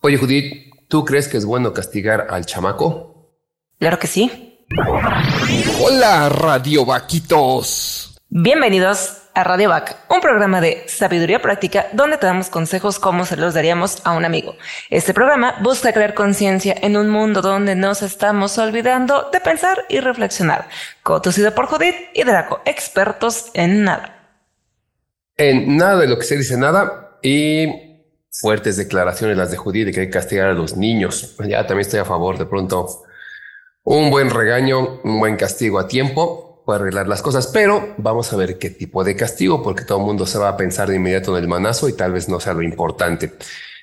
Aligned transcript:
Oye, 0.00 0.16
Judith, 0.16 0.72
¿tú 0.88 1.04
crees 1.04 1.28
que 1.28 1.36
es 1.36 1.44
bueno 1.44 1.72
castigar 1.72 2.28
al 2.30 2.46
chamaco? 2.46 3.34
Claro 3.78 3.98
que 3.98 4.06
sí. 4.06 4.64
Hola, 5.80 6.28
Radio 6.28 6.84
Vaquitos. 6.84 8.18
Bienvenidos 8.28 9.22
a 9.34 9.44
Radio 9.44 9.70
Vac, 9.70 9.96
un 10.08 10.20
programa 10.20 10.60
de 10.60 10.84
sabiduría 10.86 11.42
práctica 11.42 11.86
donde 11.92 12.16
te 12.16 12.26
damos 12.26 12.48
consejos 12.48 12.98
como 12.98 13.24
se 13.24 13.36
los 13.36 13.54
daríamos 13.54 14.02
a 14.04 14.12
un 14.12 14.24
amigo. 14.24 14.56
Este 14.90 15.14
programa 15.14 15.56
busca 15.62 15.92
crear 15.92 16.14
conciencia 16.14 16.74
en 16.80 16.96
un 16.96 17.08
mundo 17.08 17.42
donde 17.42 17.74
nos 17.74 18.02
estamos 18.02 18.56
olvidando 18.58 19.30
de 19.32 19.40
pensar 19.40 19.84
y 19.88 20.00
reflexionar. 20.00 20.68
Conducido 21.02 21.54
por 21.54 21.66
Judith 21.66 21.96
y 22.14 22.24
Draco, 22.24 22.60
expertos 22.64 23.50
en 23.54 23.84
nada. 23.84 24.36
En 25.36 25.76
nada 25.76 25.98
de 25.98 26.08
lo 26.08 26.18
que 26.18 26.24
se 26.24 26.36
dice 26.36 26.56
nada 26.56 27.07
y 27.22 28.02
fuertes 28.30 28.76
declaraciones 28.76 29.36
las 29.36 29.50
de 29.50 29.56
Judith 29.56 29.86
de 29.86 29.92
que 29.92 30.00
hay 30.00 30.06
que 30.06 30.12
castigar 30.12 30.48
a 30.48 30.54
los 30.54 30.76
niños. 30.76 31.36
Ya 31.46 31.66
también 31.66 31.80
estoy 31.80 32.00
a 32.00 32.04
favor 32.04 32.38
de 32.38 32.46
pronto. 32.46 33.04
Un 33.84 34.10
buen 34.10 34.30
regaño, 34.30 35.00
un 35.02 35.18
buen 35.18 35.36
castigo 35.36 35.78
a 35.78 35.88
tiempo 35.88 36.48
puede 36.68 36.80
arreglar 36.80 37.08
las 37.08 37.22
cosas, 37.22 37.46
pero 37.46 37.94
vamos 37.96 38.30
a 38.30 38.36
ver 38.36 38.58
qué 38.58 38.68
tipo 38.68 39.02
de 39.02 39.16
castigo, 39.16 39.62
porque 39.62 39.86
todo 39.86 40.00
el 40.00 40.04
mundo 40.04 40.26
se 40.26 40.36
va 40.36 40.50
a 40.50 40.56
pensar 40.58 40.90
de 40.90 40.96
inmediato 40.96 41.34
en 41.34 41.42
el 41.42 41.48
manazo 41.48 41.88
y 41.88 41.94
tal 41.94 42.12
vez 42.12 42.28
no 42.28 42.40
sea 42.40 42.52
lo 42.52 42.60
importante. 42.62 43.32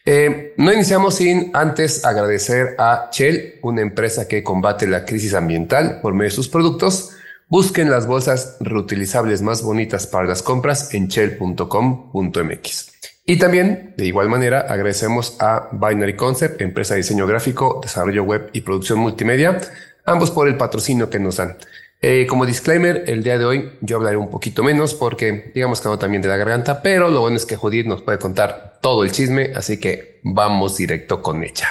Eh, 0.05 0.53
no 0.57 0.71
iniciamos 0.71 1.15
sin 1.15 1.49
antes 1.55 2.05
agradecer 2.05 2.75
a 2.77 3.09
Shell, 3.11 3.55
una 3.63 3.81
empresa 3.81 4.27
que 4.27 4.43
combate 4.43 4.85
la 4.85 5.03
crisis 5.03 5.33
ambiental 5.33 5.99
por 5.99 6.13
medio 6.13 6.29
de 6.29 6.35
sus 6.35 6.47
productos. 6.47 7.15
Busquen 7.47 7.89
las 7.89 8.05
bolsas 8.05 8.57
reutilizables 8.59 9.41
más 9.41 9.63
bonitas 9.63 10.05
para 10.05 10.27
las 10.27 10.43
compras 10.43 10.93
en 10.93 11.07
shell.com.mx. 11.07 12.94
Y 13.27 13.39
también, 13.39 13.95
de 13.97 14.05
igual 14.05 14.29
manera, 14.29 14.61
agradecemos 14.69 15.37
a 15.39 15.69
Binary 15.71 16.15
Concept, 16.15 16.61
empresa 16.61 16.93
de 16.93 16.99
diseño 16.99 17.25
gráfico, 17.25 17.79
desarrollo 17.81 18.23
web 18.23 18.51
y 18.53 18.61
producción 18.61 18.99
multimedia, 18.99 19.59
ambos 20.05 20.29
por 20.29 20.47
el 20.47 20.57
patrocinio 20.57 21.09
que 21.09 21.17
nos 21.17 21.37
dan. 21.37 21.57
Eh, 22.01 22.27
como 22.27 22.45
disclaimer, 22.45 23.03
el 23.07 23.23
día 23.23 23.39
de 23.39 23.45
hoy 23.45 23.79
yo 23.81 23.97
hablaré 23.97 24.17
un 24.17 24.29
poquito 24.29 24.63
menos 24.63 24.93
porque 24.93 25.51
digamos 25.55 25.81
que 25.81 25.89
no 25.89 25.97
también 25.97 26.21
de 26.21 26.27
la 26.27 26.37
garganta, 26.37 26.83
pero 26.83 27.09
lo 27.09 27.21
bueno 27.21 27.37
es 27.37 27.47
que 27.47 27.55
Judith 27.55 27.87
nos 27.87 28.03
puede 28.03 28.19
contar 28.19 28.77
todo 28.79 29.03
el 29.03 29.11
chisme, 29.11 29.53
así 29.55 29.79
que 29.79 30.19
vamos 30.23 30.77
directo 30.77 31.23
con 31.23 31.43
ella. 31.43 31.67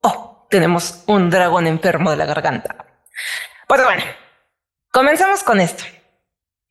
Oh, 0.00 0.48
tenemos 0.50 1.04
un 1.06 1.30
dragón 1.30 1.68
enfermo 1.68 2.10
de 2.10 2.16
la 2.16 2.26
garganta. 2.26 2.84
Pues 3.68 3.84
bueno, 3.84 4.02
comenzamos 4.90 5.44
con 5.44 5.60
esto. 5.60 5.84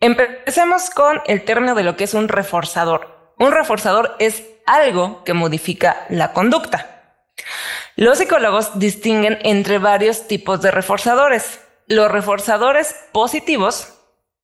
Empecemos 0.02 0.90
con 0.90 1.22
el 1.28 1.46
término 1.46 1.76
de 1.76 1.84
lo 1.84 1.96
que 1.96 2.06
es 2.06 2.16
un 2.16 2.28
reforzador. 2.28 3.34
Un 3.38 3.52
reforzador 3.52 4.16
es 4.18 4.44
algo 4.66 5.24
que 5.24 5.34
modifica 5.34 6.06
la 6.10 6.34
conducta. 6.34 7.20
Los 7.96 8.18
psicólogos 8.18 8.80
distinguen 8.80 9.38
entre 9.44 9.78
varios 9.78 10.28
tipos 10.28 10.62
de 10.62 10.72
reforzadores. 10.72 11.62
Los 11.88 12.12
reforzadores 12.12 12.96
positivos 13.12 13.94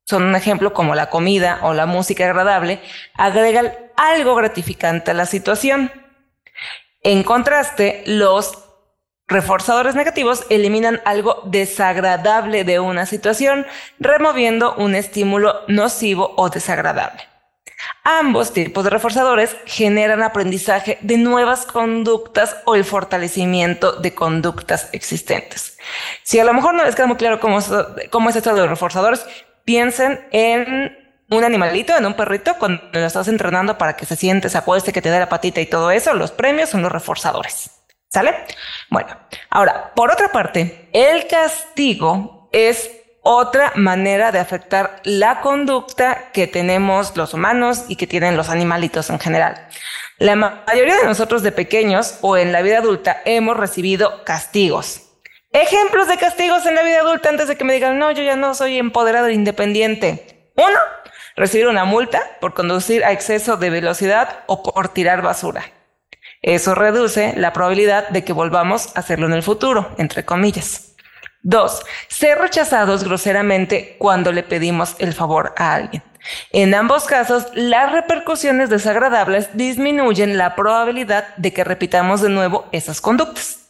son 0.06 0.24
un 0.24 0.36
ejemplo 0.36 0.74
como 0.74 0.96
la 0.96 1.10
comida 1.10 1.60
o 1.64 1.74
la 1.74 1.86
música 1.86 2.26
agradable, 2.26 2.80
agregan 3.16 3.74
algo 3.98 4.36
gratificante 4.36 5.12
a 5.12 5.16
la 5.16 5.26
situación. 5.26 5.92
En 7.02 7.24
contraste, 7.24 8.04
los 8.06 8.67
Reforzadores 9.30 9.94
negativos 9.94 10.46
eliminan 10.50 11.02
algo 11.04 11.42
desagradable 11.46 12.64
de 12.64 12.80
una 12.80 13.06
situación, 13.06 13.66
removiendo 14.00 14.74
un 14.76 14.96
estímulo 14.96 15.64
nocivo 15.68 16.34
o 16.38 16.50
desagradable. 16.50 17.24
Ambos 18.06 18.54
tipos 18.54 18.86
de 18.86 18.90
reforzadores 18.90 19.58
generan 19.66 20.24
aprendizaje 20.24 20.98
de 21.02 21.18
nuevas 21.18 21.66
conductas 21.66 22.56
o 22.64 22.76
el 22.76 22.86
fortalecimiento 22.86 23.92
de 23.92 24.16
conductas 24.16 24.88
existentes. 24.94 25.78
Si 26.24 26.40
a 26.40 26.46
lo 26.46 26.54
mejor 26.54 26.74
no 26.74 26.86
les 26.86 26.96
queda 26.96 27.08
muy 27.08 27.18
claro 27.18 27.42
cómo 27.42 27.60
es, 27.60 27.70
cómo 28.10 28.30
es 28.30 28.36
esto 28.38 28.54
de 28.54 28.62
los 28.62 28.70
reforzadores, 28.70 29.26
piensen 29.66 30.26
en 30.32 30.98
un 31.30 31.44
animalito, 31.44 31.98
en 31.98 32.06
un 32.06 32.14
perrito, 32.14 32.56
cuando 32.58 32.82
lo 32.94 33.06
estás 33.06 33.28
entrenando 33.28 33.78
para 33.78 33.98
que 33.98 34.06
se 34.06 34.16
siente, 34.16 34.48
se 34.48 34.58
acueste, 34.58 34.94
que 34.94 35.02
te 35.02 35.12
dé 35.12 35.20
la 35.20 35.28
patita 35.28 35.60
y 35.60 35.66
todo 35.66 35.92
eso, 35.92 36.14
los 36.14 36.32
premios 36.32 36.70
son 36.70 36.82
los 36.82 36.92
reforzadores. 36.94 37.77
¿Sale? 38.18 38.34
Bueno, 38.90 39.10
ahora, 39.52 39.92
por 39.94 40.10
otra 40.10 40.32
parte, 40.32 40.90
el 40.92 41.28
castigo 41.28 42.50
es 42.52 42.90
otra 43.22 43.74
manera 43.76 44.32
de 44.32 44.40
afectar 44.40 45.02
la 45.04 45.42
conducta 45.42 46.32
que 46.34 46.48
tenemos 46.48 47.16
los 47.16 47.36
humanos 47.36 47.86
y 47.88 47.96
que 47.96 48.08
tienen 48.08 48.36
los 48.36 48.50
animalitos 48.50 49.12
en 49.12 49.20
general. 49.20 49.68
La 50.18 50.36
mayoría 50.36 50.96
de 50.96 51.06
nosotros 51.06 51.44
de 51.44 51.52
pequeños 51.52 52.18
o 52.22 52.38
en 52.38 52.52
la 52.52 52.64
vida 52.64 52.80
adulta 52.80 53.22
hemos 53.24 53.56
recibido 53.56 54.24
castigos. 54.24 55.04
Ejemplos 55.52 56.08
de 56.08 56.18
castigos 56.18 56.66
en 56.66 56.74
la 56.74 56.82
vida 56.82 57.02
adulta 57.02 57.30
antes 57.30 57.48
de 57.48 57.56
que 57.56 57.66
me 57.66 57.74
digan, 57.74 58.00
no, 58.00 58.10
yo 58.10 58.24
ya 58.24 58.36
no 58.36 58.56
soy 58.56 58.80
empoderado 58.80 59.28
e 59.28 59.34
independiente. 59.34 60.50
Uno, 60.56 60.80
recibir 61.36 61.68
una 61.68 61.86
multa 61.86 62.24
por 62.42 62.56
conducir 62.56 63.06
a 63.06 63.12
exceso 63.12 63.58
de 63.58 63.70
velocidad 63.70 64.40
o 64.48 64.64
por 64.64 64.90
tirar 64.90 65.22
basura. 65.22 65.77
Eso 66.42 66.76
reduce 66.76 67.34
la 67.36 67.54
probabilidad 67.54 68.10
de 68.10 68.24
que 68.24 68.34
volvamos 68.34 68.96
a 68.96 69.00
hacerlo 69.00 69.26
en 69.26 69.34
el 69.34 69.44
futuro, 69.44 69.96
entre 69.98 70.26
comillas. 70.26 70.96
Dos, 71.42 71.82
ser 72.08 72.40
rechazados 72.40 73.04
groseramente 73.04 73.96
cuando 74.00 74.32
le 74.32 74.44
pedimos 74.44 74.96
el 75.00 75.14
favor 75.14 75.54
a 75.58 75.76
alguien. 75.76 76.04
En 76.52 76.74
ambos 76.74 77.06
casos, 77.06 77.48
las 77.54 77.92
repercusiones 77.92 78.70
desagradables 78.70 79.50
disminuyen 79.54 80.38
la 80.38 80.56
probabilidad 80.56 81.36
de 81.38 81.54
que 81.54 81.64
repitamos 81.64 82.22
de 82.22 82.30
nuevo 82.30 82.66
esas 82.72 83.00
conductas. 83.02 83.70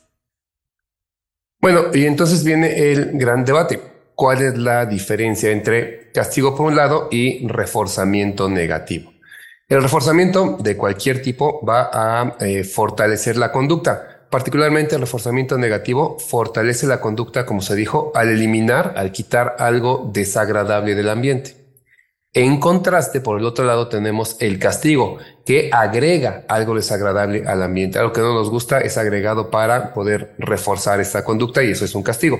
Bueno, 1.59 1.85
y 1.93 2.05
entonces 2.05 2.43
viene 2.43 2.91
el 2.91 3.17
gran 3.17 3.43
debate. 3.43 3.81
¿Cuál 4.15 4.41
es 4.41 4.57
la 4.57 4.85
diferencia 4.85 5.51
entre 5.51 6.11
castigo 6.11 6.55
por 6.55 6.67
un 6.67 6.75
lado 6.75 7.07
y 7.11 7.47
reforzamiento 7.47 8.49
negativo? 8.49 9.13
El 9.69 9.81
reforzamiento 9.81 10.57
de 10.61 10.77
cualquier 10.77 11.21
tipo 11.21 11.65
va 11.65 11.89
a 11.91 12.37
eh, 12.39 12.63
fortalecer 12.63 13.35
la 13.35 13.51
conducta. 13.51 14.25
Particularmente 14.29 14.95
el 14.95 15.01
reforzamiento 15.01 15.57
negativo 15.57 16.17
fortalece 16.19 16.87
la 16.87 17.01
conducta, 17.01 17.45
como 17.45 17.61
se 17.61 17.75
dijo, 17.75 18.13
al 18.15 18.29
eliminar, 18.29 18.93
al 18.95 19.11
quitar 19.11 19.57
algo 19.59 20.09
desagradable 20.13 20.95
del 20.95 21.09
ambiente. 21.09 21.67
En 22.33 22.61
contraste, 22.61 23.19
por 23.19 23.39
el 23.39 23.45
otro 23.45 23.65
lado, 23.65 23.89
tenemos 23.89 24.37
el 24.39 24.57
castigo, 24.57 25.17
que 25.45 25.69
agrega 25.73 26.45
algo 26.47 26.73
desagradable 26.73 27.43
al 27.45 27.61
ambiente. 27.61 27.99
Algo 27.99 28.13
que 28.13 28.21
no 28.21 28.33
nos 28.33 28.49
gusta 28.49 28.79
es 28.79 28.97
agregado 28.97 29.49
para 29.49 29.93
poder 29.93 30.33
reforzar 30.37 31.01
esta 31.01 31.25
conducta 31.25 31.61
y 31.61 31.71
eso 31.71 31.83
es 31.83 31.93
un 31.93 32.03
castigo. 32.03 32.39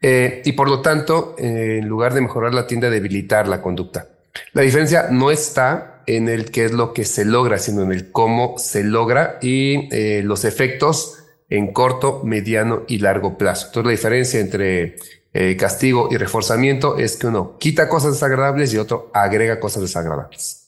Eh, 0.00 0.42
y 0.44 0.52
por 0.52 0.68
lo 0.68 0.80
tanto, 0.80 1.34
eh, 1.38 1.78
en 1.80 1.88
lugar 1.88 2.14
de 2.14 2.20
mejorar 2.20 2.66
tienda 2.68 2.86
a 2.86 2.90
debilitar 2.90 3.48
la 3.48 3.60
conducta. 3.60 4.06
La 4.52 4.62
diferencia 4.62 5.08
no 5.10 5.30
está 5.30 5.91
en 6.06 6.28
el 6.28 6.50
qué 6.50 6.64
es 6.64 6.72
lo 6.72 6.92
que 6.92 7.04
se 7.04 7.24
logra, 7.24 7.58
sino 7.58 7.82
en 7.82 7.92
el 7.92 8.10
cómo 8.10 8.54
se 8.58 8.84
logra 8.84 9.38
y 9.40 9.88
eh, 9.94 10.22
los 10.22 10.44
efectos 10.44 11.18
en 11.48 11.72
corto, 11.72 12.22
mediano 12.24 12.82
y 12.88 12.98
largo 12.98 13.36
plazo. 13.36 13.66
Entonces 13.66 13.86
la 13.86 13.92
diferencia 13.92 14.40
entre 14.40 14.96
eh, 15.34 15.56
castigo 15.56 16.08
y 16.10 16.16
reforzamiento 16.16 16.98
es 16.98 17.16
que 17.16 17.26
uno 17.26 17.56
quita 17.58 17.88
cosas 17.88 18.12
desagradables 18.12 18.72
y 18.72 18.78
otro 18.78 19.10
agrega 19.14 19.60
cosas 19.60 19.82
desagradables. 19.82 20.61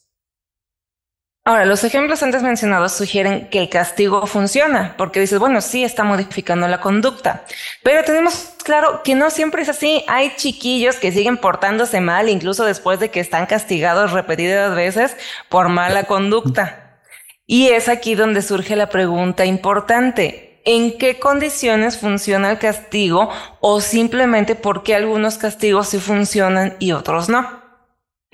Ahora, 1.46 1.66
los 1.66 1.84
ejemplos 1.84 2.22
antes 2.22 2.42
mencionados 2.42 2.92
sugieren 2.92 3.50
que 3.50 3.58
el 3.58 3.68
castigo 3.68 4.26
funciona, 4.26 4.94
porque 4.96 5.20
dices, 5.20 5.38
bueno, 5.38 5.60
sí 5.60 5.84
está 5.84 6.02
modificando 6.02 6.66
la 6.68 6.80
conducta, 6.80 7.44
pero 7.82 8.02
tenemos 8.02 8.54
claro 8.64 9.02
que 9.04 9.14
no 9.14 9.28
siempre 9.28 9.60
es 9.60 9.68
así. 9.68 10.02
Hay 10.08 10.34
chiquillos 10.36 10.96
que 10.96 11.12
siguen 11.12 11.36
portándose 11.36 12.00
mal, 12.00 12.30
incluso 12.30 12.64
después 12.64 12.98
de 12.98 13.10
que 13.10 13.20
están 13.20 13.44
castigados 13.44 14.12
repetidas 14.12 14.74
veces 14.74 15.18
por 15.50 15.68
mala 15.68 16.04
conducta. 16.04 16.98
Y 17.46 17.68
es 17.68 17.90
aquí 17.90 18.14
donde 18.14 18.40
surge 18.40 18.74
la 18.74 18.88
pregunta 18.88 19.44
importante. 19.44 20.62
¿En 20.64 20.96
qué 20.96 21.18
condiciones 21.18 21.98
funciona 21.98 22.52
el 22.52 22.58
castigo 22.58 23.28
o 23.60 23.82
simplemente 23.82 24.54
por 24.54 24.82
qué 24.82 24.94
algunos 24.94 25.36
castigos 25.36 25.90
sí 25.90 25.98
funcionan 25.98 26.74
y 26.78 26.92
otros 26.92 27.28
no? 27.28 27.63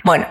Bueno, 0.04 0.26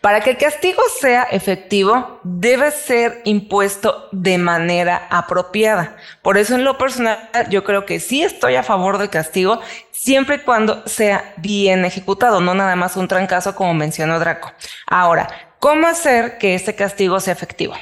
para 0.00 0.20
que 0.20 0.30
el 0.30 0.38
castigo 0.38 0.82
sea 1.00 1.24
efectivo, 1.24 2.20
debe 2.22 2.70
ser 2.70 3.20
impuesto 3.24 4.08
de 4.12 4.38
manera 4.38 5.06
apropiada. 5.10 5.96
Por 6.22 6.38
eso 6.38 6.54
en 6.54 6.64
lo 6.64 6.78
personal, 6.78 7.18
yo 7.50 7.64
creo 7.64 7.84
que 7.84 8.00
sí 8.00 8.22
estoy 8.22 8.56
a 8.56 8.62
favor 8.62 8.98
del 8.98 9.10
castigo, 9.10 9.60
siempre 9.90 10.36
y 10.36 10.40
cuando 10.40 10.86
sea 10.86 11.34
bien 11.36 11.84
ejecutado, 11.84 12.40
no 12.40 12.54
nada 12.54 12.76
más 12.76 12.96
un 12.96 13.08
trancazo 13.08 13.54
como 13.54 13.74
mencionó 13.74 14.18
Draco. 14.18 14.52
Ahora, 14.86 15.28
¿cómo 15.58 15.86
hacer 15.86 16.38
que 16.38 16.54
este 16.54 16.74
castigo 16.74 17.20
sea 17.20 17.34
efectivo? 17.34 17.74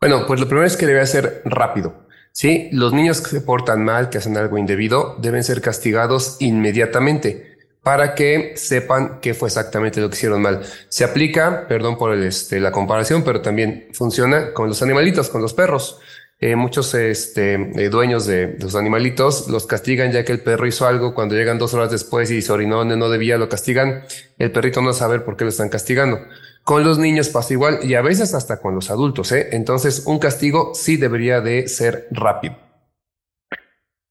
Bueno, 0.00 0.26
pues 0.26 0.40
lo 0.40 0.46
primero 0.46 0.66
es 0.66 0.76
que 0.76 0.86
debe 0.86 1.06
ser 1.06 1.42
rápido. 1.44 2.04
Sí, 2.32 2.68
los 2.72 2.92
niños 2.92 3.20
que 3.20 3.30
se 3.30 3.40
portan 3.40 3.84
mal, 3.84 4.10
que 4.10 4.18
hacen 4.18 4.36
algo 4.36 4.58
indebido, 4.58 5.16
deben 5.20 5.44
ser 5.44 5.60
castigados 5.60 6.36
inmediatamente 6.40 7.53
para 7.84 8.14
que 8.14 8.54
sepan 8.56 9.20
qué 9.20 9.34
fue 9.34 9.48
exactamente 9.48 10.00
lo 10.00 10.08
que 10.08 10.16
hicieron 10.16 10.42
mal. 10.42 10.62
Se 10.88 11.04
aplica, 11.04 11.68
perdón 11.68 11.98
por 11.98 12.16
este, 12.16 12.58
la 12.58 12.72
comparación, 12.72 13.22
pero 13.22 13.42
también 13.42 13.88
funciona 13.92 14.52
con 14.54 14.68
los 14.68 14.82
animalitos, 14.82 15.28
con 15.28 15.42
los 15.42 15.52
perros. 15.52 16.00
Eh, 16.40 16.56
muchos 16.56 16.92
este, 16.94 17.54
eh, 17.54 17.88
dueños 17.90 18.26
de, 18.26 18.56
los 18.58 18.74
animalitos 18.74 19.48
los 19.48 19.66
castigan 19.66 20.12
ya 20.12 20.24
que 20.24 20.32
el 20.32 20.40
perro 20.40 20.66
hizo 20.66 20.86
algo. 20.86 21.14
Cuando 21.14 21.34
llegan 21.34 21.58
dos 21.58 21.74
horas 21.74 21.90
después 21.90 22.30
y 22.30 22.40
se 22.40 22.52
orinó 22.52 22.78
donde 22.78 22.96
no 22.96 23.10
debía, 23.10 23.36
lo 23.36 23.50
castigan. 23.50 24.04
El 24.38 24.50
perrito 24.50 24.80
no 24.80 24.94
sabe 24.94 25.20
por 25.20 25.36
qué 25.36 25.44
lo 25.44 25.50
están 25.50 25.68
castigando. 25.68 26.20
Con 26.64 26.84
los 26.84 26.98
niños 26.98 27.28
pasa 27.28 27.52
igual 27.52 27.80
y 27.82 27.94
a 27.94 28.02
veces 28.02 28.32
hasta 28.32 28.60
con 28.60 28.74
los 28.74 28.90
adultos. 28.90 29.30
¿eh? 29.32 29.50
Entonces, 29.52 30.04
un 30.06 30.18
castigo 30.18 30.72
sí 30.74 30.96
debería 30.96 31.42
de 31.42 31.68
ser 31.68 32.08
rápido. 32.10 32.56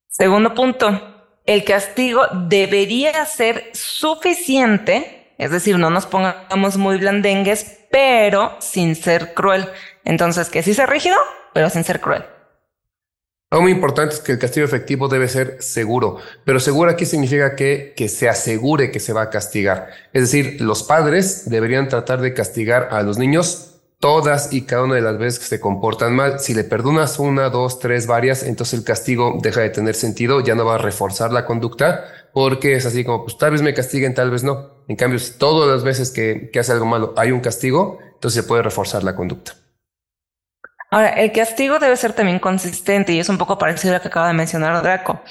Segundo 0.07 0.53
punto, 0.53 1.12
el 1.45 1.63
castigo 1.65 2.23
debería 2.47 3.25
ser 3.25 3.69
suficiente, 3.73 5.33
es 5.37 5.51
decir, 5.51 5.77
no 5.77 5.89
nos 5.89 6.05
pongamos 6.05 6.77
muy 6.77 6.97
blandengues, 6.97 7.79
pero 7.91 8.55
sin 8.59 8.95
ser 8.95 9.33
cruel. 9.33 9.67
Entonces, 10.05 10.49
que 10.49 10.63
sí 10.63 10.73
sea 10.73 10.85
rígido, 10.85 11.17
pero 11.53 11.69
sin 11.69 11.83
ser 11.83 11.99
cruel. 11.99 12.23
Algo 13.51 13.63
muy 13.63 13.71
importante 13.71 14.15
es 14.15 14.21
que 14.21 14.31
el 14.31 14.39
castigo 14.39 14.65
efectivo 14.65 15.07
debe 15.07 15.27
ser 15.27 15.61
seguro, 15.61 16.17
pero 16.43 16.59
seguro 16.59 16.89
aquí 16.89 17.05
significa 17.05 17.55
que, 17.55 17.93
que 17.95 18.09
se 18.09 18.27
asegure 18.27 18.89
que 18.89 18.99
se 18.99 19.13
va 19.13 19.23
a 19.23 19.29
castigar. 19.29 19.89
Es 20.11 20.23
decir, 20.23 20.59
los 20.59 20.81
padres 20.81 21.47
deberían 21.47 21.87
tratar 21.87 22.19
de 22.21 22.33
castigar 22.33 22.87
a 22.91 23.03
los 23.03 23.19
niños 23.19 23.72
todas 24.03 24.51
y 24.51 24.63
cada 24.63 24.83
una 24.83 24.95
de 24.95 25.01
las 25.01 25.17
veces 25.17 25.39
que 25.39 25.45
se 25.45 25.61
comportan 25.61 26.13
mal. 26.13 26.41
Si 26.41 26.53
le 26.53 26.65
perdonas 26.65 27.19
una, 27.19 27.49
dos, 27.49 27.79
tres, 27.79 28.05
varias, 28.05 28.43
entonces 28.43 28.77
el 28.77 28.83
castigo 28.83 29.37
deja 29.41 29.61
de 29.61 29.69
tener 29.69 29.95
sentido, 29.95 30.41
ya 30.41 30.55
no 30.55 30.65
va 30.65 30.75
a 30.75 30.77
reforzar 30.77 31.31
la 31.31 31.45
conducta, 31.45 32.03
porque 32.33 32.75
es 32.75 32.85
así 32.85 33.05
como, 33.05 33.23
pues 33.23 33.37
tal 33.37 33.51
vez 33.51 33.61
me 33.61 33.73
castiguen, 33.73 34.13
tal 34.13 34.29
vez 34.29 34.43
no. 34.43 34.83
En 34.89 34.97
cambio, 34.97 35.19
si 35.19 35.37
todas 35.37 35.69
las 35.69 35.85
veces 35.85 36.11
que, 36.11 36.49
que 36.51 36.59
hace 36.59 36.73
algo 36.73 36.85
malo 36.85 37.13
hay 37.15 37.31
un 37.31 37.39
castigo, 37.39 37.97
entonces 38.15 38.43
se 38.43 38.45
puede 38.45 38.61
reforzar 38.61 39.05
la 39.05 39.15
conducta. 39.15 39.53
Ahora, 40.91 41.11
el 41.11 41.31
castigo 41.31 41.79
debe 41.79 41.95
ser 41.95 42.11
también 42.11 42.39
consistente 42.39 43.13
y 43.13 43.19
es 43.19 43.29
un 43.29 43.37
poco 43.37 43.57
parecido 43.57 43.93
a 43.93 43.97
lo 43.99 44.01
que 44.01 44.09
acaba 44.09 44.27
de 44.27 44.33
mencionar 44.33 44.83
Draco 44.83 45.21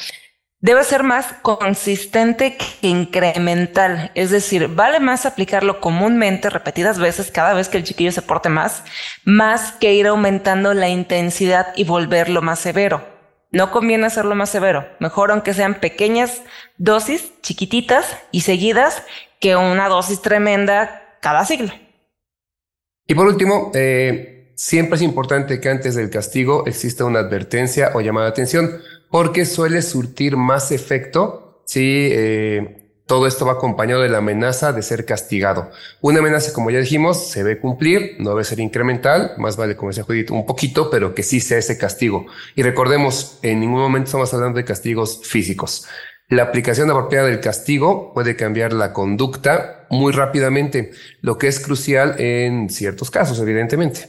debe 0.62 0.84
ser 0.84 1.02
más 1.02 1.26
consistente 1.42 2.56
que 2.56 2.86
incremental. 2.86 4.12
Es 4.14 4.30
decir, 4.30 4.68
vale 4.68 5.00
más 5.00 5.26
aplicarlo 5.26 5.80
comúnmente, 5.80 6.48
repetidas 6.48 6.98
veces, 6.98 7.30
cada 7.30 7.52
vez 7.52 7.68
que 7.68 7.76
el 7.76 7.84
chiquillo 7.84 8.12
se 8.12 8.22
porte 8.22 8.48
más, 8.48 8.84
más 9.24 9.72
que 9.72 9.92
ir 9.92 10.06
aumentando 10.06 10.72
la 10.72 10.88
intensidad 10.88 11.74
y 11.76 11.84
volverlo 11.84 12.40
más 12.40 12.60
severo. 12.60 13.04
No 13.50 13.70
conviene 13.70 14.06
hacerlo 14.06 14.34
más 14.34 14.48
severo. 14.48 14.86
Mejor 15.00 15.32
aunque 15.32 15.52
sean 15.52 15.74
pequeñas 15.74 16.42
dosis, 16.78 17.32
chiquititas 17.42 18.06
y 18.30 18.42
seguidas, 18.42 19.02
que 19.40 19.56
una 19.56 19.88
dosis 19.88 20.22
tremenda 20.22 21.18
cada 21.20 21.44
siglo. 21.44 21.72
Y 23.06 23.14
por 23.14 23.26
último, 23.26 23.72
eh, 23.74 24.52
siempre 24.54 24.94
es 24.94 25.02
importante 25.02 25.60
que 25.60 25.68
antes 25.68 25.96
del 25.96 26.08
castigo 26.08 26.64
exista 26.66 27.04
una 27.04 27.18
advertencia 27.18 27.90
o 27.94 28.00
llamada 28.00 28.26
de 28.26 28.32
atención 28.32 28.80
porque 29.12 29.44
suele 29.44 29.82
surtir 29.82 30.38
más 30.38 30.72
efecto 30.72 31.62
si 31.66 32.08
eh, 32.10 32.88
todo 33.06 33.26
esto 33.26 33.44
va 33.44 33.52
acompañado 33.52 34.00
de 34.00 34.08
la 34.08 34.18
amenaza 34.18 34.72
de 34.72 34.80
ser 34.80 35.04
castigado. 35.04 35.70
Una 36.00 36.20
amenaza, 36.20 36.54
como 36.54 36.70
ya 36.70 36.78
dijimos, 36.78 37.30
se 37.30 37.42
ve 37.42 37.60
cumplir, 37.60 38.16
no 38.20 38.30
debe 38.30 38.42
ser 38.42 38.58
incremental, 38.58 39.32
más 39.36 39.58
vale, 39.58 39.76
como 39.76 39.90
decía 39.90 40.04
Judith, 40.04 40.30
un 40.30 40.46
poquito, 40.46 40.88
pero 40.88 41.14
que 41.14 41.22
sí 41.22 41.40
sea 41.40 41.58
ese 41.58 41.76
castigo. 41.76 42.24
Y 42.56 42.62
recordemos, 42.62 43.38
en 43.42 43.60
ningún 43.60 43.80
momento 43.80 44.06
estamos 44.06 44.32
hablando 44.32 44.56
de 44.56 44.64
castigos 44.64 45.20
físicos. 45.22 45.86
La 46.28 46.44
aplicación 46.44 46.90
apropiada 46.90 47.28
del 47.28 47.40
castigo 47.40 48.14
puede 48.14 48.34
cambiar 48.34 48.72
la 48.72 48.94
conducta 48.94 49.86
muy 49.90 50.14
rápidamente, 50.14 50.92
lo 51.20 51.36
que 51.36 51.48
es 51.48 51.60
crucial 51.60 52.18
en 52.18 52.70
ciertos 52.70 53.10
casos, 53.10 53.38
evidentemente. 53.40 54.08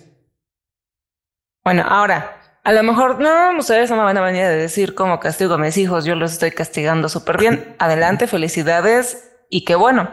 Bueno, 1.61 1.83
ahora, 1.85 2.42
a 2.63 2.71
lo 2.71 2.83
mejor, 2.83 3.19
no, 3.19 3.57
ustedes 3.59 3.89
no 3.89 3.97
me 3.97 4.03
van 4.03 4.17
a 4.17 4.21
venir 4.21 4.43
a 4.43 4.49
decir 4.49 4.95
cómo 4.95 5.19
castigo 5.19 5.55
a 5.55 5.57
mis 5.57 5.77
hijos, 5.77 6.05
yo 6.05 6.15
los 6.15 6.31
estoy 6.31 6.51
castigando 6.51 7.09
súper 7.09 7.37
bien. 7.37 7.75
Adelante, 7.79 8.27
felicidades 8.27 9.31
y 9.49 9.65
qué 9.65 9.75
bueno. 9.75 10.11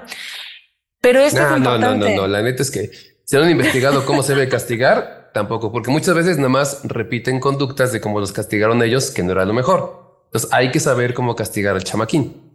Pero 1.01 1.21
esto 1.21 1.41
no, 1.41 1.59
no, 1.59 1.79
no, 1.79 1.95
no, 1.95 2.09
no, 2.09 2.27
la 2.27 2.43
neta 2.43 2.63
es 2.63 2.71
que 2.71 2.91
si 3.25 3.37
han 3.37 3.49
investigado 3.49 4.05
cómo 4.05 4.23
se 4.23 4.35
debe 4.35 4.49
castigar, 4.49 5.31
tampoco, 5.33 5.71
porque 5.71 5.91
muchas 5.91 6.15
veces 6.15 6.37
nada 6.37 6.49
más 6.49 6.81
repiten 6.85 7.39
conductas 7.39 7.93
de 7.93 8.01
cómo 8.01 8.19
los 8.19 8.33
castigaron 8.33 8.83
ellos, 8.83 9.13
que 9.13 9.23
no 9.23 9.33
era 9.33 9.45
lo 9.45 9.55
mejor. 9.55 10.25
Entonces 10.27 10.53
hay 10.53 10.73
que 10.73 10.81
saber 10.81 11.15
cómo 11.15 11.37
castigar 11.37 11.77
al 11.77 11.85
chamaquín. 11.85 12.51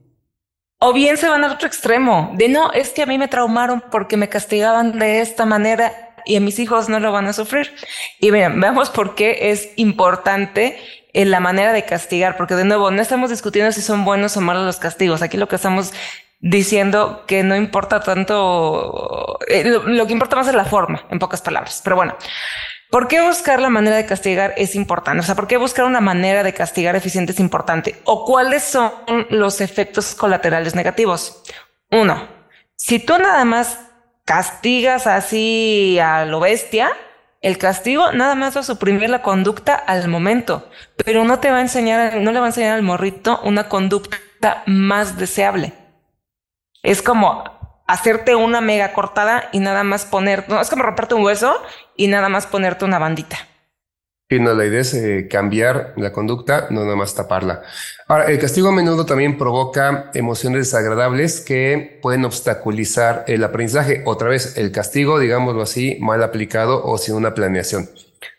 O 0.80 0.92
bien 0.92 1.16
se 1.16 1.30
van 1.30 1.44
al 1.46 1.54
otro 1.54 1.68
extremo, 1.68 2.34
de 2.36 2.50
no, 2.50 2.72
es 2.74 2.90
que 2.90 3.02
a 3.02 3.06
mí 3.06 3.18
me 3.18 3.30
traumaron 3.30 3.82
porque 3.90 4.18
me 4.18 4.28
castigaban 4.28 5.00
de 5.00 5.22
esta 5.22 5.46
manera 5.46 6.05
y 6.26 6.36
a 6.36 6.42
mis 6.42 6.60
hijos 6.60 6.90
no 6.90 7.00
lo 7.00 7.12
van 7.12 7.28
a 7.28 7.34
sufrir. 7.34 7.74
Y 8.20 8.32
bien, 8.32 8.60
veamos 8.60 8.90
por 8.90 9.16
qué 9.16 9.52
es 9.52 9.70
importante 9.76 10.78
en 11.14 11.32
la 11.32 11.40
manera 11.40 11.72
de 11.72 11.86
castigar, 11.86 12.36
porque 12.38 12.56
de 12.56 12.66
nuevo, 12.66 12.92
no 12.92 13.02
estamos 13.02 13.30
discutiendo 13.30 13.72
si 13.72 13.82
son 13.82 14.04
buenos 14.04 14.36
o 14.36 14.42
malos 14.42 14.66
los 14.66 14.78
castigos. 14.78 15.22
Aquí 15.22 15.38
lo 15.38 15.48
que 15.48 15.56
estamos 15.56 15.94
diciendo 16.40 17.24
que 17.26 17.44
no 17.44 17.56
importa 17.56 18.02
tanto, 18.02 19.40
eh, 19.48 19.64
lo, 19.64 20.06
que 20.06 20.14
importa 20.14 20.36
más 20.36 20.48
es 20.48 20.56
la 20.56 20.66
forma, 20.66 21.06
en 21.10 21.20
pocas 21.20 21.42
palabras. 21.42 21.82
Pero 21.84 21.96
bueno, 21.96 22.16
¿Por 22.92 23.10
qué 23.10 23.20
buscar 23.20 23.60
la 23.60 23.70
manera 23.70 23.98
de 23.98 24.06
castigar 24.06 24.54
es 24.56 24.74
importante? 24.76 25.20
O 25.20 25.24
sea, 25.24 25.36
¿por 25.36 25.48
qué 25.48 25.58
buscar 25.58 25.84
una 25.86 26.00
manera 26.00 26.44
de 26.44 26.54
castigar 26.54 26.96
eficiente 26.96 27.34
es 27.34 27.42
importante? 27.42 28.00
¿O 28.06 28.24
cuáles 28.24 28.64
son 28.64 28.90
los 29.30 29.60
efectos 29.60 30.16
colaterales 30.16 30.76
negativos? 30.76 31.44
Uno, 31.92 32.26
si 32.78 33.00
tú 33.00 33.18
nada 33.18 33.44
más 33.44 33.80
castigas 34.26 35.08
así 35.08 35.98
a 36.00 36.26
lo 36.26 36.40
bestia, 36.40 36.92
el 37.42 37.58
castigo 37.58 38.12
nada 38.12 38.36
más 38.36 38.56
va 38.56 38.62
a 38.62 38.64
suprimir 38.64 39.10
la 39.10 39.22
conducta 39.22 39.76
al 39.76 40.08
momento, 40.08 40.68
pero 41.06 41.24
no 41.24 41.40
te 41.40 41.52
va 41.52 41.58
a 41.58 41.62
enseñar, 41.62 42.16
no 42.16 42.32
le 42.32 42.40
va 42.40 42.46
a 42.46 42.50
enseñar 42.50 42.74
al 42.74 42.82
morrito 42.82 43.40
una 43.44 43.70
conducta 43.70 44.64
más 44.66 45.18
deseable. 45.18 45.74
Es 46.82 47.02
como 47.02 47.44
hacerte 47.88 48.36
una 48.36 48.62
mega 48.62 48.94
cortada 48.94 49.50
y 49.52 49.60
nada 49.60 49.84
más 49.84 50.06
poner, 50.06 50.50
no, 50.50 50.60
es 50.60 50.70
como 50.70 50.84
romperte 50.84 51.16
un 51.16 51.24
hueso 51.24 51.62
y 51.96 52.08
nada 52.08 52.30
más 52.30 52.48
ponerte 52.48 52.86
una 52.86 53.00
bandita. 53.00 53.38
Y 54.28 54.40
no, 54.40 54.56
la 54.56 54.66
idea 54.66 54.82
es 54.82 54.94
eh, 54.96 55.28
cambiar 55.30 55.94
la 55.98 56.12
conducta, 56.12 56.66
no 56.72 56.84
nada 56.84 56.96
más 56.96 57.14
taparla. 57.14 57.62
Ahora, 58.08 58.26
el 58.26 58.40
castigo 58.40 58.70
a 58.70 58.72
menudo 58.72 59.06
también 59.06 59.38
provoca 59.38 60.10
emociones 60.16 60.62
desagradables 60.62 61.42
que 61.42 62.00
pueden 62.02 62.26
obstaculizar 62.26 63.24
el 63.28 63.44
aprendizaje. 63.44 64.02
Otra 64.06 64.30
vez, 64.30 64.58
el 64.58 64.72
castigo, 64.72 65.20
digámoslo 65.20 65.62
así, 65.62 66.00
mal 66.02 66.24
aplicado 66.24 66.84
o 66.84 66.98
sin 66.98 67.14
una 67.14 67.36
planeación. 67.36 67.88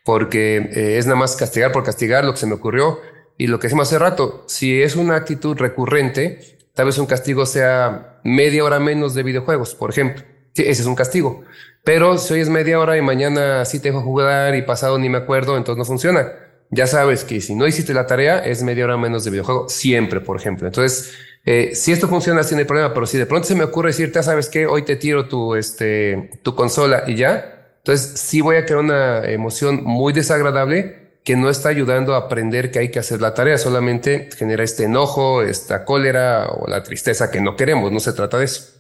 Porque 0.04 0.56
eh, 0.56 0.98
es 0.98 1.06
nada 1.06 1.20
más 1.20 1.36
castigar 1.36 1.70
por 1.70 1.84
castigar 1.84 2.24
lo 2.24 2.32
que 2.32 2.40
se 2.40 2.46
me 2.46 2.55
ocurrió. 2.55 2.98
Y 3.38 3.46
lo 3.46 3.60
que 3.60 3.69
decimos 3.69 3.86
hace 3.86 4.00
rato, 4.00 4.44
si 4.48 4.82
es 4.82 4.96
una 4.96 5.14
actitud 5.14 5.56
recurrente, 5.56 6.58
tal 6.74 6.86
vez 6.86 6.98
un 6.98 7.06
castigo 7.06 7.46
sea 7.46 8.19
media 8.24 8.64
hora 8.64 8.81
menos 8.81 9.14
de 9.14 9.22
videojuegos, 9.22 9.76
por 9.76 9.90
ejemplo. 9.90 10.24
Ese 10.55 10.82
es 10.82 10.86
un 10.86 10.96
castigo. 10.96 11.44
Pero 11.86 12.19
si 12.19 12.34
hoy 12.34 12.40
es 12.40 12.48
media 12.48 12.81
hora 12.81 12.96
y 12.96 13.00
mañana 13.00 13.64
sí 13.64 13.78
te 13.78 13.90
dejo 13.90 14.02
jugar 14.02 14.56
y 14.56 14.62
pasado 14.62 14.98
ni 14.98 15.08
me 15.08 15.19
acuerdo, 15.19 15.56
entonces 15.56 15.78
no 15.78 15.84
funciona. 15.84 16.32
Ya 16.69 16.88
sabes 16.88 17.22
que 17.22 17.40
si 17.40 17.55
no 17.55 17.64
hiciste 17.64 17.94
la 17.94 18.08
tarea 18.08 18.40
es 18.40 18.64
media 18.64 18.86
hora 18.86 18.96
menos 18.96 19.22
de 19.22 19.31
videojuego, 19.31 19.69
siempre, 19.69 20.20
por 20.20 20.36
ejemplo. 20.36 20.66
Entonces, 20.66 21.12
eh, 21.44 21.76
si 21.76 21.93
esto 21.93 22.08
funciona, 22.08 22.43
tiene 22.43 22.64
problema, 22.64 22.93
pero 22.93 23.06
si 23.06 23.19
de 23.19 23.26
pronto 23.26 23.46
se 23.46 23.55
me 23.55 23.62
ocurre 23.62 23.90
decirte, 23.90 24.20
sabes 24.24 24.48
qué, 24.48 24.66
hoy 24.66 24.82
te 24.82 24.96
tiro 24.96 25.28
tu, 25.28 25.55
este, 25.55 26.28
tu 26.43 26.56
consola 26.56 27.05
y 27.06 27.14
ya, 27.14 27.69
entonces 27.76 28.19
sí 28.19 28.40
voy 28.40 28.56
a 28.56 28.64
crear 28.64 28.81
una 28.81 29.24
emoción 29.24 29.84
muy 29.84 30.12
desagradable 30.12 31.20
que 31.22 31.36
no 31.36 31.48
está 31.48 31.69
ayudando 31.69 32.16
a 32.16 32.19
aprender 32.19 32.72
que 32.72 32.81
hay 32.81 32.90
que 32.90 32.98
hacer 32.98 33.20
la 33.20 33.32
tarea, 33.32 33.58
solamente 33.58 34.28
genera 34.36 34.64
este 34.64 34.82
enojo, 34.82 35.43
esta 35.43 35.84
cólera 35.84 36.48
o 36.48 36.69
la 36.69 36.82
tristeza 36.82 37.31
que 37.31 37.40
no 37.40 37.55
queremos, 37.55 37.93
no 37.93 38.00
se 38.00 38.12
trata 38.12 38.38
de 38.38 38.46
eso. 38.46 38.75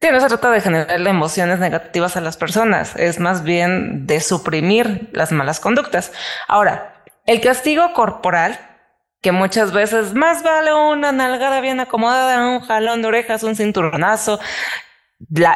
Sí, 0.00 0.08
no 0.12 0.20
se 0.20 0.28
trata 0.28 0.50
de 0.50 0.60
generarle 0.60 1.08
emociones 1.08 1.58
negativas 1.58 2.16
a 2.16 2.20
las 2.20 2.36
personas, 2.36 2.94
es 2.96 3.18
más 3.18 3.42
bien 3.42 4.06
de 4.06 4.20
suprimir 4.20 5.08
las 5.12 5.32
malas 5.32 5.58
conductas. 5.58 6.12
Ahora, 6.48 7.02
el 7.24 7.40
castigo 7.40 7.92
corporal, 7.94 8.58
que 9.22 9.32
muchas 9.32 9.72
veces 9.72 10.12
más 10.12 10.42
vale 10.42 10.74
una 10.74 11.12
nalgada 11.12 11.62
bien 11.62 11.80
acomodada, 11.80 12.46
un 12.46 12.60
jalón 12.60 13.00
de 13.00 13.08
orejas, 13.08 13.42
un 13.42 13.56
cinturonazo, 13.56 14.38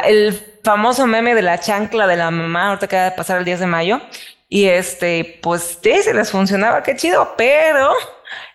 el 0.05 0.33
famoso 0.65 1.07
meme 1.07 1.35
de 1.35 1.43
la 1.43 1.61
chancla 1.61 2.07
de 2.07 2.17
la 2.17 2.31
mamá, 2.31 2.69
ahorita 2.69 2.87
acaba 2.87 3.05
de 3.05 3.11
pasar 3.13 3.39
el 3.39 3.45
10 3.45 3.61
de 3.61 3.67
mayo, 3.67 4.01
y 4.49 4.67
este, 4.69 5.39
pues 5.43 5.79
sí, 5.83 6.03
se 6.03 6.15
les 6.15 6.31
funcionaba, 6.31 6.83
qué 6.83 6.97
chido, 6.97 7.35
pero 7.37 7.93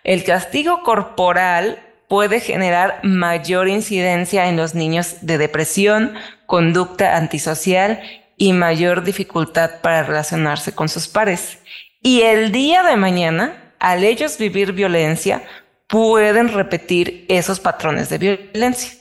el 0.04 0.24
castigo 0.24 0.82
corporal 0.82 1.85
puede 2.08 2.40
generar 2.40 3.00
mayor 3.04 3.68
incidencia 3.68 4.48
en 4.48 4.58
los 4.58 4.76
niños 4.76 5.18
de 5.22 5.38
depresión, 5.38 6.14
conducta 6.46 7.18
antisocial 7.18 8.02
y 8.38 8.54
mayor 8.54 9.04
dificultad 9.04 9.82
para 9.82 10.04
relacionarse 10.04 10.74
con 10.74 10.90
sus 10.90 11.08
pares. 11.08 11.60
Y 12.02 12.22
el 12.22 12.52
día 12.52 12.84
de 12.84 12.98
mañana, 12.98 13.74
al 13.80 14.04
ellos 14.04 14.38
vivir 14.38 14.74
violencia, 14.74 15.44
pueden 15.88 16.50
repetir 16.50 17.26
esos 17.30 17.60
patrones 17.60 18.10
de 18.10 18.18
violencia. 18.18 18.92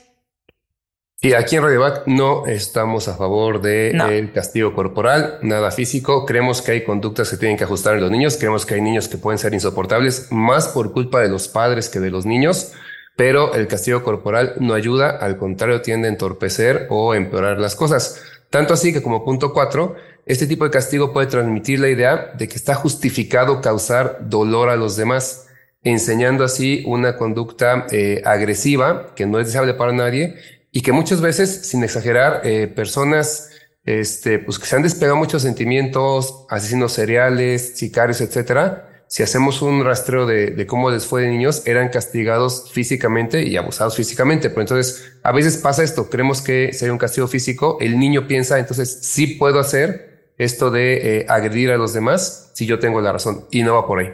Y 1.20 1.32
aquí 1.32 1.56
en 1.56 1.62
Radiovac 1.62 2.06
no 2.06 2.46
estamos 2.46 3.08
a 3.08 3.16
favor 3.16 3.62
del 3.62 3.96
de 3.96 4.30
castigo 4.34 4.74
corporal, 4.74 5.38
nada 5.40 5.70
físico. 5.70 6.26
Creemos 6.26 6.60
que 6.60 6.72
hay 6.72 6.84
conductas 6.84 7.30
que 7.30 7.38
tienen 7.38 7.56
que 7.56 7.64
ajustar 7.64 7.94
en 7.94 8.02
los 8.02 8.10
niños. 8.10 8.36
Creemos 8.36 8.66
que 8.66 8.74
hay 8.74 8.82
niños 8.82 9.08
que 9.08 9.16
pueden 9.16 9.38
ser 9.38 9.54
insoportables, 9.54 10.30
más 10.30 10.68
por 10.68 10.92
culpa 10.92 11.20
de 11.20 11.30
los 11.30 11.48
padres 11.48 11.88
que 11.88 11.98
de 11.98 12.10
los 12.10 12.26
niños. 12.26 12.74
Pero 13.16 13.54
el 13.54 13.68
castigo 13.68 14.02
corporal 14.02 14.54
no 14.58 14.74
ayuda, 14.74 15.10
al 15.10 15.36
contrario, 15.36 15.82
tiende 15.82 16.08
a 16.08 16.10
entorpecer 16.10 16.86
o 16.90 17.14
empeorar 17.14 17.58
las 17.58 17.76
cosas. 17.76 18.22
Tanto 18.50 18.74
así 18.74 18.92
que 18.92 19.02
como 19.02 19.24
punto 19.24 19.52
cuatro, 19.52 19.94
este 20.26 20.46
tipo 20.46 20.64
de 20.64 20.70
castigo 20.70 21.12
puede 21.12 21.26
transmitir 21.26 21.80
la 21.80 21.88
idea 21.88 22.32
de 22.36 22.48
que 22.48 22.56
está 22.56 22.74
justificado 22.74 23.60
causar 23.60 24.18
dolor 24.28 24.68
a 24.68 24.76
los 24.76 24.96
demás, 24.96 25.48
enseñando 25.82 26.44
así 26.44 26.82
una 26.86 27.16
conducta 27.16 27.86
eh, 27.90 28.22
agresiva 28.24 29.14
que 29.14 29.26
no 29.26 29.38
es 29.38 29.46
deseable 29.46 29.74
para 29.74 29.92
nadie 29.92 30.36
y 30.72 30.80
que 30.80 30.92
muchas 30.92 31.20
veces, 31.20 31.68
sin 31.68 31.84
exagerar, 31.84 32.40
eh, 32.44 32.66
personas 32.66 33.50
este, 33.84 34.38
pues 34.38 34.58
que 34.58 34.66
se 34.66 34.76
han 34.76 34.82
despegado 34.82 35.16
muchos 35.16 35.42
sentimientos, 35.42 36.46
asesinos 36.48 36.92
seriales, 36.92 37.76
sicarios, 37.76 38.20
etcétera, 38.20 38.93
si 39.14 39.22
hacemos 39.22 39.62
un 39.62 39.84
rastreo 39.84 40.26
de, 40.26 40.66
cómo 40.66 40.90
les 40.90 41.06
fue 41.06 41.22
de 41.22 41.28
niños, 41.28 41.62
eran 41.66 41.88
castigados 41.88 42.72
físicamente 42.72 43.44
y 43.44 43.56
abusados 43.56 43.94
físicamente. 43.94 44.50
Pero 44.50 44.62
entonces, 44.62 45.18
a 45.22 45.30
veces 45.30 45.56
pasa 45.56 45.84
esto, 45.84 46.10
creemos 46.10 46.42
que 46.42 46.72
sería 46.72 46.92
un 46.92 46.98
castigo 46.98 47.28
físico, 47.28 47.78
el 47.80 47.96
niño 47.96 48.26
piensa, 48.26 48.58
entonces 48.58 49.06
sí 49.06 49.28
puedo 49.28 49.60
hacer 49.60 50.32
esto 50.36 50.72
de 50.72 51.18
eh, 51.18 51.26
agredir 51.28 51.70
a 51.70 51.76
los 51.76 51.92
demás 51.92 52.50
si 52.54 52.66
yo 52.66 52.80
tengo 52.80 53.00
la 53.00 53.12
razón 53.12 53.46
y 53.52 53.62
no 53.62 53.76
va 53.76 53.86
por 53.86 54.00
ahí. 54.00 54.12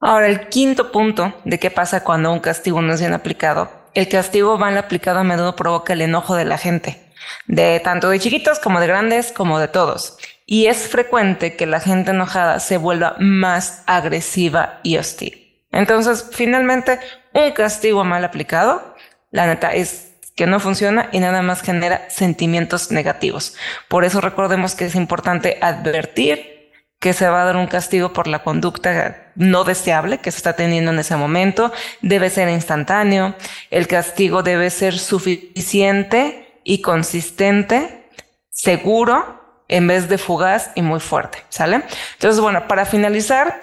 Ahora, 0.00 0.28
el 0.28 0.48
quinto 0.48 0.90
punto 0.92 1.34
de 1.44 1.58
qué 1.58 1.70
pasa 1.70 2.02
cuando 2.02 2.32
un 2.32 2.40
castigo 2.40 2.80
no 2.80 2.94
es 2.94 3.00
bien 3.00 3.12
aplicado 3.12 3.82
el 3.94 4.08
castigo 4.08 4.56
mal 4.56 4.78
aplicado 4.78 5.18
a 5.18 5.24
menudo 5.24 5.54
provoca 5.54 5.92
el 5.92 6.00
enojo 6.00 6.34
de 6.34 6.46
la 6.46 6.56
gente, 6.56 7.12
de 7.46 7.80
tanto 7.80 8.08
de 8.08 8.18
chiquitos 8.18 8.58
como 8.58 8.80
de 8.80 8.86
grandes 8.86 9.32
como 9.32 9.58
de 9.58 9.68
todos. 9.68 10.16
Y 10.46 10.66
es 10.66 10.88
frecuente 10.88 11.56
que 11.56 11.66
la 11.66 11.80
gente 11.80 12.10
enojada 12.10 12.60
se 12.60 12.76
vuelva 12.76 13.16
más 13.18 13.82
agresiva 13.86 14.80
y 14.82 14.96
hostil. 14.96 15.64
Entonces, 15.70 16.26
finalmente, 16.32 16.98
un 17.32 17.52
castigo 17.52 18.04
mal 18.04 18.24
aplicado, 18.24 18.94
la 19.30 19.46
neta 19.46 19.72
es 19.72 20.12
que 20.36 20.46
no 20.46 20.60
funciona 20.60 21.08
y 21.12 21.20
nada 21.20 21.42
más 21.42 21.62
genera 21.62 22.08
sentimientos 22.10 22.90
negativos. 22.90 23.54
Por 23.88 24.04
eso 24.04 24.20
recordemos 24.20 24.74
que 24.74 24.86
es 24.86 24.94
importante 24.94 25.58
advertir 25.60 26.52
que 26.98 27.12
se 27.12 27.28
va 27.28 27.42
a 27.42 27.44
dar 27.44 27.56
un 27.56 27.66
castigo 27.66 28.12
por 28.12 28.28
la 28.28 28.44
conducta 28.44 29.32
no 29.34 29.64
deseable 29.64 30.18
que 30.18 30.30
se 30.30 30.36
está 30.36 30.54
teniendo 30.54 30.92
en 30.92 31.00
ese 31.00 31.16
momento, 31.16 31.72
debe 32.00 32.30
ser 32.30 32.48
instantáneo, 32.48 33.34
el 33.70 33.88
castigo 33.88 34.44
debe 34.44 34.70
ser 34.70 34.96
suficiente 34.96 36.60
y 36.62 36.80
consistente, 36.80 38.08
seguro, 38.50 39.41
en 39.72 39.86
vez 39.86 40.08
de 40.08 40.18
fugaz 40.18 40.70
y 40.74 40.82
muy 40.82 41.00
fuerte, 41.00 41.38
¿sale? 41.48 41.82
Entonces, 42.14 42.40
bueno, 42.40 42.68
para 42.68 42.84
finalizar, 42.84 43.60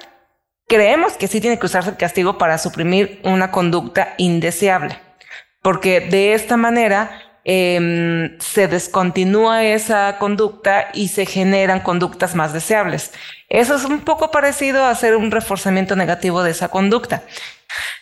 creemos 0.67 1.13
que 1.13 1.27
sí 1.27 1.39
tiene 1.41 1.59
que 1.59 1.65
usarse 1.65 1.91
el 1.91 1.97
castigo 1.97 2.37
para 2.37 2.57
suprimir 2.57 3.21
una 3.23 3.51
conducta 3.51 4.15
indeseable, 4.17 4.99
porque 5.61 6.01
de 6.01 6.33
esta 6.33 6.57
manera 6.57 7.29
Em, 7.51 8.37
se 8.39 8.67
descontinúa 8.67 9.63
esa 9.63 10.17
conducta 10.19 10.89
y 10.93 11.07
se 11.07 11.25
generan 11.25 11.79
conductas 11.79 12.35
más 12.35 12.53
deseables. 12.53 13.11
Eso 13.47 13.75
es 13.75 13.85
un 13.85 14.01
poco 14.01 14.29
parecido 14.29 14.83
a 14.83 14.91
hacer 14.91 15.15
un 15.15 15.31
reforzamiento 15.31 15.95
negativo 15.95 16.43
de 16.43 16.51
esa 16.51 16.67
conducta. 16.67 17.23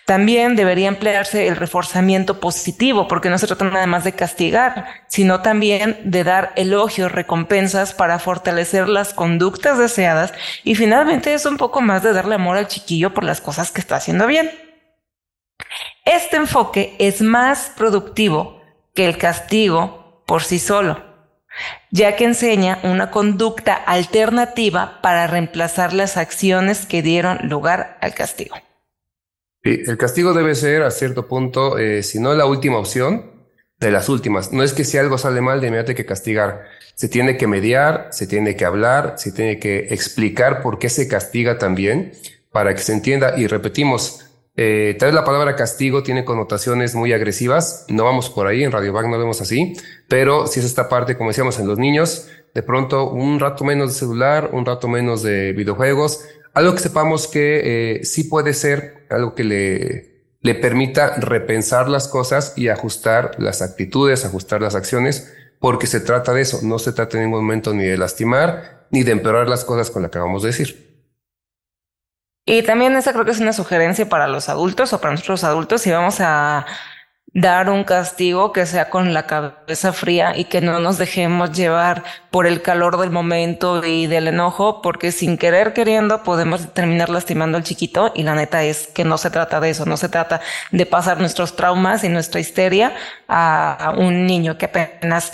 También 0.06 0.56
debería 0.56 0.88
emplearse 0.88 1.48
el 1.48 1.58
reforzamiento 1.58 2.40
positivo, 2.40 3.08
porque 3.08 3.30
no 3.30 3.38
se 3.38 3.48
trata 3.48 3.66
nada 3.66 3.88
más 3.88 4.04
de 4.04 4.14
castigar, 4.14 4.88
sino 5.08 5.42
también 5.42 6.00
de 6.06 6.24
dar 6.24 6.54
elogios, 6.56 7.12
recompensas 7.12 7.94
para 7.94 8.20
fortalecer 8.20 8.88
las 8.88 9.14
conductas 9.14 9.78
deseadas 9.78 10.34
y 10.64 10.76
finalmente 10.76 11.34
es 11.34 11.46
un 11.46 11.58
poco 11.58 11.82
más 11.82 12.04
de 12.04 12.14
darle 12.14 12.36
amor 12.36 12.58
al 12.58 12.68
chiquillo 12.68 13.14
por 13.14 13.24
las 13.24 13.42
cosas 13.42 13.72
que 13.72 13.82
está 13.82 13.98
haciendo 13.98 14.28
bien. 14.28 14.50
Este 16.06 16.38
enfoque 16.38 16.96
es 17.00 17.22
más 17.22 17.72
productivo 17.76 18.62
que 18.96 19.06
el 19.06 19.18
castigo 19.18 20.24
por 20.26 20.44
sí 20.44 20.60
solo, 20.60 21.04
ya 21.92 22.16
que 22.16 22.24
enseña 22.24 22.80
una 22.84 23.12
conducta 23.12 23.74
alternativa 23.74 25.02
para 25.02 25.28
reemplazar 25.28 25.92
las 25.92 26.16
acciones 26.16 26.86
que 26.86 27.02
dieron 27.02 27.50
lugar 27.50 27.98
al 28.00 28.14
castigo. 28.14 28.56
El 29.64 29.98
castigo 29.98 30.34
debe 30.34 30.56
ser 30.56 30.84
a 30.84 30.92
cierto 30.92 31.28
punto, 31.28 31.78
eh, 31.78 32.04
si 32.04 32.20
no 32.20 32.34
la 32.34 32.46
última 32.46 32.78
opción, 32.78 33.38
de 33.80 33.92
las 33.92 34.10
últimas. 34.10 34.52
No 34.52 34.64
es 34.64 34.74
que 34.74 34.84
si 34.84 34.98
algo 34.98 35.18
sale 35.18 35.42
mal, 35.42 35.62
de 35.62 35.68
inmediato 35.68 35.92
hay 35.92 35.96
que 35.96 36.06
castigar. 36.06 36.66
Se 36.96 37.10
tiene 37.10 37.38
que 37.38 37.48
mediar, 37.48 38.08
se 38.12 38.28
tiene 38.28 38.56
que 38.56 38.66
hablar, 38.66 39.16
se 39.18 39.32
tiene 39.32 39.60
que 39.60 39.88
explicar 39.90 40.62
por 40.62 40.80
qué 40.80 40.90
se 40.90 41.08
castiga 41.08 41.58
también, 41.58 42.14
para 42.52 42.74
que 42.74 42.82
se 42.82 42.94
entienda. 42.94 43.38
Y 43.38 43.48
repetimos, 43.48 44.26
eh, 44.56 44.96
tal 44.98 45.10
vez 45.10 45.16
la 45.16 45.24
palabra 45.24 45.56
castigo 45.56 46.02
tiene 46.02 46.26
connotaciones 46.26 46.96
muy 46.96 47.14
agresivas, 47.14 47.86
no 47.90 48.04
vamos 48.06 48.32
por 48.32 48.48
ahí, 48.48 48.64
en 48.64 48.72
Radio 48.72 48.92
Bag 48.94 49.08
no 49.08 49.20
vemos 49.20 49.40
así, 49.42 49.74
pero 50.08 50.48
si 50.48 50.60
es 50.60 50.66
esta 50.66 50.90
parte, 50.90 51.16
como 51.16 51.30
decíamos, 51.30 51.60
en 51.60 51.68
los 51.68 51.78
niños, 51.78 52.28
de 52.56 52.64
pronto 52.64 53.12
un 53.12 53.40
rato 53.40 53.64
menos 53.64 53.94
de 53.94 54.00
celular, 54.00 54.50
un 54.54 54.66
rato 54.66 54.88
menos 54.88 55.22
de 55.22 55.54
videojuegos, 55.54 56.26
algo 56.58 56.74
que 56.74 56.82
sepamos 56.82 57.28
que 57.28 58.00
eh, 58.00 58.04
sí 58.04 58.24
puede 58.24 58.56
ser 58.56 59.06
algo 59.12 59.36
que 59.36 59.44
le, 59.44 60.38
le 60.42 60.56
permita 60.56 61.16
repensar 61.18 61.88
las 61.88 62.08
cosas 62.08 62.54
y 62.56 62.70
ajustar 62.70 63.36
las 63.38 63.62
actitudes, 63.62 64.26
ajustar 64.26 64.62
las 64.64 64.74
acciones, 64.74 65.32
porque 65.60 65.86
se 65.86 66.00
trata 66.00 66.34
de 66.34 66.42
eso, 66.42 66.62
no 66.64 66.80
se 66.80 66.94
trata 66.94 67.18
en 67.18 67.26
ningún 67.26 67.44
momento 67.44 67.76
ni 67.76 67.84
de 67.84 67.96
lastimar 67.96 68.88
ni 68.90 69.04
de 69.04 69.12
empeorar 69.12 69.48
las 69.48 69.66
cosas 69.66 69.92
con 69.92 70.02
las 70.02 70.10
que 70.10 70.18
acabamos 70.18 70.42
de 70.42 70.48
decir. 70.48 71.04
Y 72.44 72.64
también 72.64 72.96
esa 72.96 73.14
creo 73.14 73.26
que 73.26 73.32
es 73.32 73.40
una 73.40 73.54
sugerencia 73.54 74.10
para 74.10 74.28
los 74.28 74.50
adultos 74.50 74.94
o 74.94 75.00
para 75.00 75.12
nosotros 75.12 75.44
adultos 75.44 75.82
si 75.82 75.92
vamos 75.92 76.22
a 76.22 76.66
dar 77.38 77.70
un 77.70 77.84
castigo 77.84 78.52
que 78.52 78.66
sea 78.66 78.90
con 78.90 79.14
la 79.14 79.28
cabeza 79.28 79.94
fría 79.94 80.36
y 80.36 80.46
que 80.46 80.60
no 80.60 80.80
nos 80.80 80.98
dejemos 80.98 81.52
llevar 81.52 82.04
por 82.32 82.48
el 82.48 82.64
calor 82.64 82.98
del 82.98 83.12
momento 83.12 83.86
y 83.86 84.08
del 84.08 84.28
enojo, 84.28 84.82
porque 84.82 85.12
sin 85.12 85.38
querer 85.38 85.74
queriendo 85.74 86.24
podemos 86.24 86.74
terminar 86.74 87.10
lastimando 87.10 87.56
al 87.56 87.64
chiquito 87.64 88.12
y 88.16 88.24
la 88.24 88.34
neta 88.34 88.64
es 88.64 88.88
que 88.88 89.04
no 89.04 89.20
se 89.20 89.30
trata 89.30 89.60
de 89.60 89.70
eso, 89.70 89.86
no 89.86 89.98
se 89.98 90.10
trata 90.10 90.42
de 90.72 90.88
pasar 90.88 91.20
nuestros 91.20 91.56
traumas 91.56 92.04
y 92.04 92.10
nuestra 92.10 92.40
histeria 92.40 92.96
a, 93.28 93.94
un 93.96 94.26
niño 94.26 94.58
que 94.58 94.66
apenas 94.66 95.34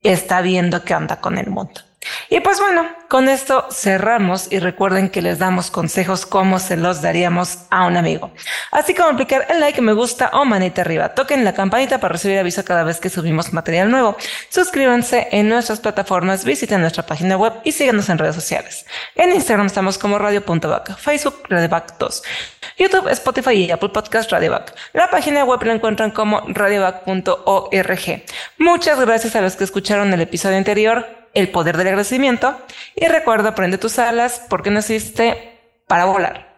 está 0.00 0.40
viendo 0.40 0.82
qué 0.82 0.94
anda 0.94 1.20
con 1.20 1.36
el 1.36 1.50
mundo. 1.50 1.82
Y 2.28 2.40
pues 2.40 2.60
bueno, 2.60 2.88
con 3.08 3.28
esto 3.28 3.66
cerramos 3.70 4.50
y 4.50 4.58
recuerden 4.58 5.08
que 5.08 5.22
les 5.22 5.38
damos 5.38 5.70
consejos 5.70 6.26
como 6.26 6.58
se 6.58 6.76
los 6.76 7.02
daríamos 7.02 7.60
a 7.70 7.86
un 7.86 7.96
amigo. 7.96 8.30
Así 8.70 8.94
como 8.94 9.10
aplicar 9.10 9.46
el 9.50 9.60
like, 9.60 9.80
me 9.80 9.92
gusta 9.92 10.30
o 10.32 10.44
manita 10.44 10.82
arriba. 10.82 11.10
Toquen 11.10 11.44
la 11.44 11.54
campanita 11.54 11.98
para 11.98 12.12
recibir 12.12 12.38
aviso 12.38 12.64
cada 12.64 12.84
vez 12.84 13.00
que 13.00 13.10
subimos 13.10 13.52
material 13.52 13.90
nuevo. 13.90 14.16
Suscríbanse 14.48 15.28
en 15.30 15.48
nuestras 15.48 15.80
plataformas, 15.80 16.44
visiten 16.44 16.80
nuestra 16.80 17.06
página 17.06 17.36
web 17.36 17.52
y 17.64 17.72
síganos 17.72 18.08
en 18.08 18.18
redes 18.18 18.34
sociales. 18.34 18.86
En 19.14 19.32
Instagram 19.32 19.66
estamos 19.66 19.98
como 19.98 20.18
radio.bac, 20.18 20.96
Facebook 20.98 21.42
radiobac 21.48 21.98
2, 21.98 22.22
YouTube, 22.78 23.08
Spotify 23.08 23.52
y 23.52 23.70
Apple 23.70 23.90
Podcast 23.90 24.30
radiobac. 24.30 24.74
La 24.92 25.10
página 25.10 25.44
web 25.44 25.62
la 25.62 25.74
encuentran 25.74 26.10
como 26.10 26.42
radiobac.org. 26.48 28.24
Muchas 28.58 29.00
gracias 29.00 29.36
a 29.36 29.40
los 29.40 29.56
que 29.56 29.64
escucharon 29.64 30.12
el 30.12 30.20
episodio 30.20 30.56
anterior 30.56 31.23
el 31.34 31.50
poder 31.50 31.76
del 31.76 31.88
agradecimiento 31.88 32.56
y 32.94 33.06
recuerda, 33.06 33.54
prende 33.54 33.78
tus 33.78 33.98
alas 33.98 34.42
porque 34.48 34.70
naciste 34.70 35.60
para 35.86 36.04
volar. 36.06 36.53